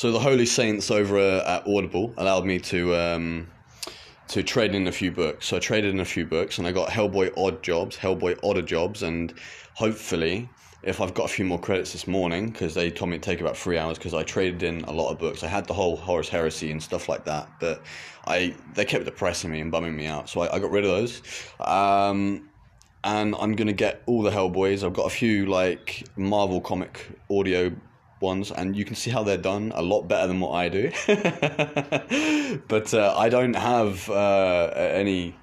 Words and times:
So 0.00 0.10
the 0.10 0.18
Holy 0.18 0.46
Saints 0.46 0.90
over 0.90 1.18
uh, 1.18 1.58
at 1.58 1.66
Audible 1.66 2.14
allowed 2.16 2.46
me 2.46 2.58
to 2.60 2.96
um, 2.96 3.46
to 4.28 4.42
trade 4.42 4.74
in 4.74 4.86
a 4.86 4.92
few 4.92 5.12
books. 5.12 5.44
So 5.44 5.58
I 5.58 5.60
traded 5.60 5.92
in 5.92 6.00
a 6.00 6.06
few 6.06 6.24
books, 6.24 6.56
and 6.56 6.66
I 6.66 6.72
got 6.72 6.88
Hellboy 6.88 7.36
Odd 7.36 7.62
Jobs, 7.62 7.98
Hellboy 7.98 8.38
Odder 8.42 8.62
Jobs, 8.62 9.02
and 9.02 9.34
hopefully, 9.74 10.48
if 10.82 11.02
I've 11.02 11.12
got 11.12 11.26
a 11.26 11.28
few 11.28 11.44
more 11.44 11.60
credits 11.60 11.92
this 11.92 12.06
morning, 12.06 12.48
because 12.48 12.72
they 12.72 12.90
told 12.90 13.10
me 13.10 13.18
to 13.18 13.22
take 13.22 13.42
about 13.42 13.58
three 13.58 13.76
hours, 13.76 13.98
because 13.98 14.14
I 14.14 14.22
traded 14.22 14.62
in 14.62 14.84
a 14.84 14.90
lot 14.90 15.10
of 15.10 15.18
books. 15.18 15.44
I 15.44 15.48
had 15.48 15.66
the 15.66 15.74
whole 15.74 15.96
Horus 15.96 16.30
Heresy 16.30 16.70
and 16.70 16.82
stuff 16.82 17.06
like 17.06 17.26
that, 17.26 17.50
but 17.60 17.82
I 18.26 18.54
they 18.72 18.86
kept 18.86 19.04
depressing 19.04 19.50
me 19.50 19.60
and 19.60 19.70
bumming 19.70 19.94
me 19.94 20.06
out, 20.06 20.30
so 20.30 20.40
I, 20.40 20.56
I 20.56 20.58
got 20.60 20.70
rid 20.70 20.86
of 20.86 20.92
those. 20.92 21.20
Um, 21.60 22.48
and 23.04 23.34
I'm 23.38 23.54
gonna 23.54 23.74
get 23.74 24.02
all 24.06 24.22
the 24.22 24.30
Hellboys. 24.30 24.82
I've 24.82 24.94
got 24.94 25.08
a 25.08 25.10
few 25.10 25.44
like 25.44 26.06
Marvel 26.16 26.62
comic 26.62 27.06
audio 27.30 27.70
ones, 28.20 28.50
and 28.50 28.76
you 28.76 28.84
can 28.84 28.96
see 28.96 29.10
how 29.10 29.22
they're 29.22 29.36
done 29.36 29.72
a 29.74 29.82
lot 29.82 30.02
better 30.02 30.26
than 30.26 30.40
what 30.40 30.52
I 30.52 30.68
do. 30.68 30.90
but 32.68 32.92
uh, 32.94 33.14
I 33.16 33.28
don't 33.28 33.54
have 33.54 34.08
uh, 34.10 34.72
any 34.74 35.36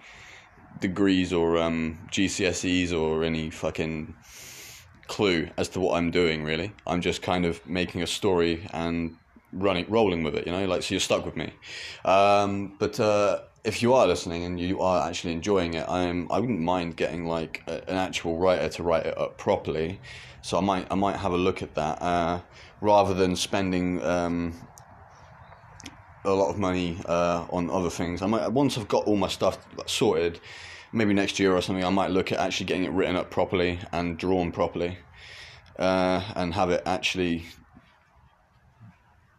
degrees 0.80 1.34
or 1.34 1.58
um, 1.58 1.98
GCSEs 2.12 2.94
or 2.98 3.24
any 3.24 3.50
fucking 3.50 4.16
clue 5.08 5.50
as 5.58 5.70
to 5.70 5.80
what 5.80 5.98
I'm 5.98 6.12
doing. 6.12 6.44
Really, 6.44 6.74
I'm 6.86 7.02
just 7.02 7.22
kind 7.22 7.46
of 7.46 7.66
making 7.68 8.04
a 8.04 8.08
story 8.08 8.68
and 8.72 9.16
running, 9.52 9.86
rolling 9.90 10.24
with 10.24 10.36
it. 10.36 10.46
You 10.46 10.54
know, 10.54 10.66
like 10.66 10.84
so 10.84 10.94
you're 10.94 11.00
stuck 11.00 11.26
with 11.26 11.36
me. 11.36 11.54
Um, 12.06 12.76
but 12.80 13.00
uh, 13.00 13.40
if 13.68 13.82
you 13.82 13.94
are 13.94 14.08
listening 14.08 14.46
and 14.46 14.58
you 14.58 14.80
are 14.80 15.06
actually 15.06 15.34
enjoying 15.34 15.74
it, 15.74 15.86
I'm 15.90 16.32
I 16.32 16.40
wouldn't 16.40 16.62
mind 16.62 16.96
getting 16.96 17.28
like 17.28 17.64
a, 17.68 17.88
an 17.90 17.98
actual 17.98 18.38
writer 18.38 18.70
to 18.70 18.84
write 18.84 19.06
it 19.06 19.18
up 19.18 19.38
properly. 19.38 20.00
So 20.42 20.58
I 20.58 20.62
might 20.62 20.88
I 20.90 20.96
might 20.96 21.18
have 21.18 21.34
a 21.34 21.38
look 21.38 21.62
at 21.62 21.76
that 21.76 22.02
uh, 22.02 22.40
rather 22.80 23.14
than 23.14 23.36
spending 23.36 24.02
um, 24.04 24.54
a 26.24 26.32
lot 26.32 26.50
of 26.50 26.58
money 26.58 26.98
uh, 27.08 27.46
on 27.50 27.70
other 27.70 27.90
things. 27.90 28.22
I 28.22 28.28
might 28.28 28.48
once 28.48 28.78
I've 28.78 28.88
got 28.88 29.04
all 29.06 29.18
my 29.18 29.28
stuff 29.28 29.58
sorted, 29.86 30.40
maybe 30.94 31.14
next 31.14 31.38
year 31.38 31.54
or 31.54 31.62
something. 31.62 31.84
I 31.84 31.90
might 31.90 32.12
look 32.12 32.32
at 32.32 32.40
actually 32.40 32.68
getting 32.68 32.86
it 32.86 32.92
written 32.92 33.18
up 33.18 33.30
properly 33.30 33.80
and 33.92 34.18
drawn 34.18 34.54
properly, 34.54 34.98
uh, 35.78 36.24
and 36.38 36.54
have 36.54 36.70
it 36.70 36.84
actually 36.86 37.44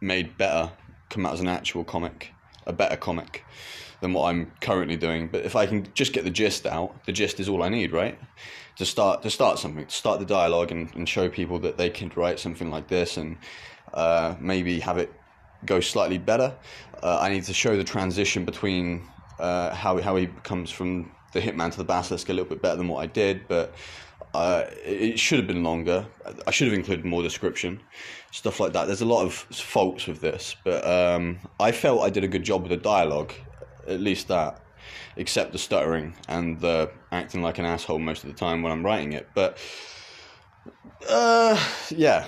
made 0.01 0.37
better, 0.37 0.71
come 1.09 1.25
out 1.25 1.33
as 1.33 1.39
an 1.39 1.47
actual 1.47 1.83
comic, 1.83 2.31
a 2.67 2.73
better 2.73 2.95
comic 2.95 3.43
than 4.01 4.13
what 4.13 4.29
I'm 4.29 4.51
currently 4.61 4.95
doing. 4.95 5.27
But 5.27 5.45
if 5.45 5.55
I 5.55 5.65
can 5.65 5.87
just 5.93 6.13
get 6.13 6.23
the 6.23 6.29
gist 6.29 6.65
out, 6.65 7.05
the 7.05 7.11
gist 7.11 7.39
is 7.39 7.49
all 7.49 7.63
I 7.63 7.69
need, 7.69 7.91
right? 7.91 8.17
To 8.77 8.85
start 8.85 9.21
to 9.23 9.29
start 9.29 9.59
something, 9.59 9.85
to 9.85 9.95
start 9.95 10.19
the 10.19 10.25
dialogue 10.25 10.71
and, 10.71 10.93
and 10.95 11.07
show 11.07 11.29
people 11.29 11.59
that 11.59 11.77
they 11.77 11.89
can 11.89 12.11
write 12.15 12.39
something 12.39 12.69
like 12.69 12.87
this 12.87 13.17
and 13.17 13.37
uh, 13.93 14.35
maybe 14.39 14.79
have 14.79 14.97
it 14.97 15.11
go 15.65 15.79
slightly 15.79 16.17
better. 16.17 16.55
Uh, 17.03 17.19
I 17.19 17.29
need 17.29 17.43
to 17.43 17.53
show 17.53 17.75
the 17.75 17.83
transition 17.83 18.45
between 18.45 19.07
uh, 19.39 19.73
how 19.73 20.01
how 20.01 20.15
he 20.15 20.27
comes 20.43 20.71
from 20.71 21.11
the 21.33 21.41
hitman 21.41 21.71
to 21.71 21.77
the 21.77 21.83
basilisk 21.83 22.29
a 22.29 22.33
little 22.33 22.49
bit 22.49 22.61
better 22.61 22.77
than 22.77 22.87
what 22.87 23.03
I 23.03 23.05
did, 23.05 23.47
but 23.47 23.75
uh, 24.33 24.65
it 24.83 25.19
should 25.19 25.39
have 25.39 25.47
been 25.47 25.63
longer. 25.63 26.05
I 26.47 26.51
should 26.51 26.67
have 26.67 26.77
included 26.77 27.05
more 27.05 27.23
description, 27.23 27.81
stuff 28.31 28.59
like 28.59 28.73
that. 28.73 28.85
There's 28.85 29.01
a 29.01 29.05
lot 29.05 29.25
of 29.25 29.33
faults 29.33 30.07
with 30.07 30.21
this, 30.21 30.55
but 30.63 30.85
um, 30.85 31.39
I 31.59 31.71
felt 31.71 32.01
I 32.01 32.09
did 32.09 32.23
a 32.23 32.27
good 32.27 32.43
job 32.43 32.61
with 32.61 32.71
the 32.71 32.77
dialogue, 32.77 33.33
at 33.89 33.99
least 33.99 34.27
that, 34.27 34.61
except 35.15 35.51
the 35.51 35.57
stuttering 35.57 36.13
and 36.27 36.59
the 36.59 36.91
acting 37.11 37.41
like 37.41 37.57
an 37.57 37.65
asshole 37.65 37.99
most 37.99 38.23
of 38.23 38.29
the 38.29 38.35
time 38.35 38.61
when 38.61 38.71
I'm 38.71 38.85
writing 38.85 39.13
it. 39.13 39.29
But 39.33 39.57
uh, 41.09 41.59
yeah. 41.89 42.27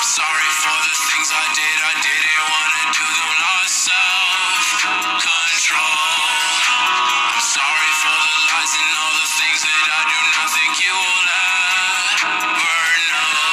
I'm 0.00 0.08
sorry 0.16 0.50
for 0.64 0.78
the 0.80 0.96
things 1.12 1.28
I 1.28 1.44
did. 1.52 1.76
I 1.84 1.92
didn't 2.00 2.44
want 2.48 2.72
to 2.72 2.84
do 2.88 3.04
them. 3.04 3.32
Lost 3.36 3.76
self 3.84 4.64
control. 5.20 6.08
I'm 7.36 7.44
sorry 7.44 7.92
for 8.00 8.16
the 8.16 8.36
lies 8.48 8.72
and 8.80 8.92
all 8.96 9.12
the 9.20 9.28
things 9.28 9.60
that 9.60 9.84
I 9.92 10.02
do 10.08 10.18
not 10.24 10.48
think 10.56 10.72
you 10.80 10.96
will 10.96 11.28
ever 11.36 12.88
know. 13.12 13.44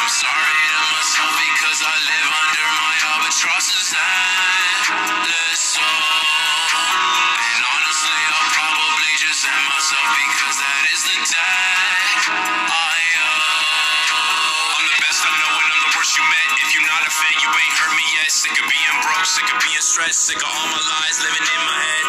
I'm 0.00 0.08
sorry 0.16 0.60
to 0.64 0.80
myself 0.96 1.32
because 1.36 1.80
I 1.84 1.92
live 2.08 2.28
under 2.32 2.66
my 2.80 2.94
albatrosses 3.12 3.88
endless 4.00 5.60
soul. 5.60 6.08
And 7.36 7.62
honestly, 7.68 8.20
I'll 8.32 8.48
probably 8.56 9.12
just 9.20 9.44
end 9.44 9.64
myself 9.76 10.08
because 10.08 10.56
that 10.56 10.82
is 10.88 11.00
the 11.04 11.18
debt 11.20 12.77
you 16.18 16.24
met. 16.26 16.48
If 16.66 16.74
you're 16.74 16.88
not 16.90 17.02
a 17.06 17.10
fan, 17.14 17.34
you 17.38 17.46
ain't 17.46 17.76
heard 17.78 17.94
me 17.94 18.06
yet. 18.18 18.28
Sick 18.34 18.54
of 18.58 18.66
being 18.66 18.96
broke, 19.06 19.26
sick 19.26 19.46
of 19.54 19.58
being 19.62 19.84
stressed, 19.84 20.26
sick 20.26 20.42
of 20.42 20.50
all 20.50 20.66
my 20.74 20.82
lies 20.82 21.16
living 21.22 21.46
in 21.46 21.60
my 21.62 21.78
head. 21.78 22.07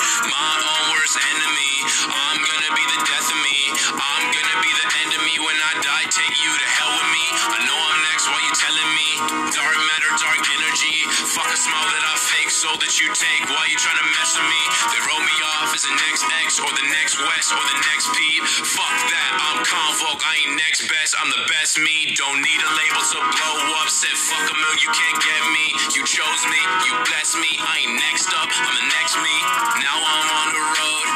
Dark 9.19 9.75
matter, 9.75 10.11
dark 10.15 10.39
energy. 10.47 10.95
Fuck 11.35 11.51
a 11.51 11.59
smile 11.59 11.91
that 11.91 12.05
I 12.07 12.15
fake, 12.15 12.47
so 12.47 12.71
that 12.79 13.03
you 13.03 13.11
take. 13.11 13.51
Why 13.51 13.67
you 13.67 13.75
trying 13.75 13.99
to 13.99 14.07
mess 14.15 14.31
with 14.39 14.47
me? 14.47 14.61
They 14.95 15.01
wrote 15.03 15.25
me 15.27 15.35
off 15.59 15.75
as 15.75 15.83
the 15.83 15.91
next 15.91 16.23
X 16.47 16.55
or 16.63 16.71
the 16.71 16.87
next 16.87 17.19
West 17.19 17.51
or 17.51 17.59
the 17.59 17.77
next 17.83 18.07
Peep. 18.15 18.41
Fuck 18.47 18.95
that. 19.11 19.31
I'm 19.43 19.59
Convolk. 19.67 20.23
I 20.23 20.39
ain't 20.39 20.55
next 20.55 20.87
best. 20.87 21.19
I'm 21.19 21.27
the 21.35 21.43
best 21.51 21.83
me. 21.83 22.15
Don't 22.15 22.39
need 22.39 22.59
a 22.63 22.69
label 22.79 23.03
to 23.11 23.19
blow 23.19 23.59
up. 23.83 23.91
Said 23.91 24.15
fuck 24.15 24.47
a 24.47 24.55
mill. 24.55 24.75
You 24.79 24.91
can't 24.95 25.19
get 25.19 25.41
me. 25.51 25.65
You 25.99 26.07
chose 26.07 26.43
me. 26.47 26.61
You 26.87 26.95
blessed 27.03 27.43
me. 27.43 27.51
I 27.59 27.83
ain't 27.83 27.99
next 27.99 28.31
up. 28.31 28.47
I'm 28.47 28.71
the 28.71 28.87
next 28.87 29.19
me. 29.19 29.35
Now 29.83 29.99
I'm 29.99 30.27
on 30.31 30.49
the 30.55 30.63
road. 30.63 31.07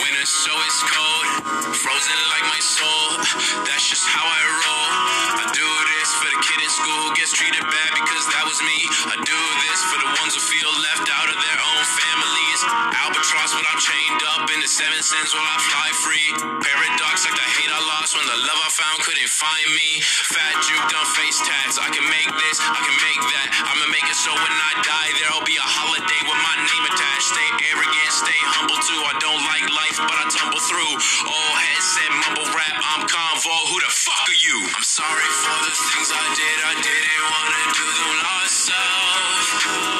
Winter 0.00 0.24
so 0.24 0.56
it's 0.64 0.80
cold. 0.88 1.26
Frozen 1.68 2.20
like 2.32 2.46
my 2.48 2.62
soul. 2.64 3.20
That's 3.68 3.84
just 3.84 4.08
how 4.08 4.24
I 4.24 4.40
roll. 4.40 4.88
I 5.36 5.44
do 5.52 5.68
this 6.00 6.10
for 6.16 6.32
the 6.32 6.38
kid 6.40 6.64
in 6.64 6.70
school 6.72 7.11
gets 7.22 7.38
treated 7.38 7.62
bad 7.62 7.90
because 7.94 8.26
that 8.34 8.42
was 8.50 8.58
me. 8.66 8.82
I 9.06 9.14
do 9.14 9.38
this 9.62 9.80
for 9.94 9.98
the 10.02 10.10
ones 10.18 10.34
who 10.34 10.42
feel 10.42 10.66
left 10.90 11.06
out 11.06 11.30
of 11.30 11.38
their 11.38 11.58
own 11.70 11.84
families. 11.86 12.58
Albatross 12.98 13.54
when 13.54 13.62
I'm 13.62 13.78
chained 13.78 14.22
up 14.34 14.50
in 14.50 14.58
the 14.58 14.66
seven 14.66 14.98
cents 14.98 15.30
while 15.30 15.46
I 15.46 15.54
fly 15.62 15.88
free. 16.02 16.28
Paradox 16.34 17.22
like 17.22 17.38
the 17.38 17.46
hate 17.46 17.70
I 17.70 17.78
lost 17.94 18.18
when 18.18 18.26
the 18.26 18.34
love 18.42 18.58
I 18.66 18.70
found 18.74 19.06
couldn't 19.06 19.30
find 19.30 19.68
me. 19.70 20.02
Fat 20.02 20.66
juke 20.66 20.82
done 20.90 21.06
face 21.14 21.38
tats. 21.46 21.78
I 21.78 21.94
can 21.94 22.02
make 22.10 22.26
this, 22.26 22.58
I 22.58 22.82
can 22.82 22.96
make 22.98 23.22
that. 23.22 23.70
I'ma 23.70 23.86
make 23.94 24.06
it 24.10 24.18
so 24.18 24.34
when 24.34 24.54
I 24.58 24.82
die 24.82 25.10
there'll 25.22 25.46
be 25.46 25.54
a 25.62 25.68
holiday 25.78 26.20
with 26.26 26.40
my 26.42 26.56
name 26.58 26.84
attached. 26.90 27.30
Stay 27.30 27.48
arrogant, 27.70 28.10
stay 28.10 28.40
humble 28.58 28.82
too. 28.82 28.98
I 28.98 29.14
don't 29.22 29.42
like 29.46 29.62
life, 29.70 29.98
but 30.02 30.18
I 30.18 30.26
tumble 30.26 30.58
through. 30.58 30.90
Old 31.30 31.54
head 31.54 31.82
said 31.86 32.10
mumble 32.18 32.50
rap. 32.50 32.82
I'm 32.82 33.06
convo. 33.06 33.54
Who 33.70 33.78
fuck 34.02 34.26
are 34.26 34.40
you? 34.42 34.58
I'm 34.66 34.82
sorry 34.82 35.30
for 35.46 35.56
the 35.62 35.70
things 35.70 36.10
I 36.10 36.26
did. 36.34 36.58
I 36.58 36.74
didn't 36.74 37.26
wanna 37.30 37.62
do 37.70 37.86
them. 37.86 38.10
Lost 38.26 38.58
self 38.66 39.46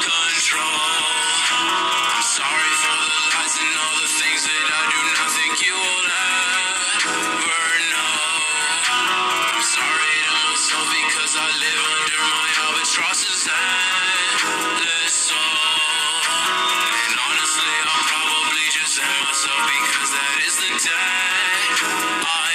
control. 0.03 0.91
I'm 2.11 2.25
sorry 2.27 2.73
for 2.83 2.95
the 2.99 3.11
lies 3.31 3.55
and 3.63 3.73
all 3.79 3.95
the 4.03 4.11
things 4.19 4.41
that 4.43 4.65
I 4.75 4.83
do 4.91 4.99
not 5.07 5.29
think 5.39 5.53
you 5.63 5.75
will 5.79 6.07
ever 6.19 7.71
know. 7.95 8.19
I'm 8.91 9.63
sorry 9.71 10.15
to 10.27 10.33
myself 10.51 10.87
because 10.99 11.33
I 11.39 11.47
live 11.63 11.81
under 11.95 12.21
my 12.27 12.49
soul. 15.07 15.47
And 17.07 17.15
honestly, 17.23 17.75
I'm 17.87 18.03
probably 18.11 18.65
just 18.67 18.99
myself 18.99 19.63
because 19.63 20.09
that 20.11 20.35
is 20.43 20.55
the. 20.59 20.71
I 22.27 22.52